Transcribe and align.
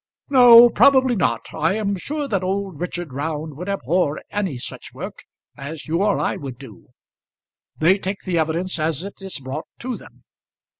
"No, 0.31 0.71
probably 0.71 1.15
not. 1.15 1.45
I 1.53 1.75
am 1.75 1.95
sure 1.95 2.27
that 2.27 2.41
old 2.43 2.79
Richard 2.81 3.13
Round 3.13 3.55
would 3.55 3.69
abhor 3.69 4.19
any 4.31 4.57
such 4.57 4.95
work 4.95 5.25
as 5.55 5.85
you 5.87 6.01
or 6.01 6.17
I 6.17 6.37
would 6.37 6.57
do. 6.57 6.87
They 7.77 7.99
take 7.99 8.23
the 8.23 8.39
evidence 8.39 8.79
as 8.79 9.03
it 9.03 9.21
is 9.21 9.37
brought 9.37 9.67
to 9.81 9.97
them. 9.97 10.23